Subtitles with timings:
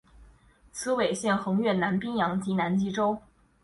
[0.71, 3.19] 此纬线横越南冰洋及南极洲。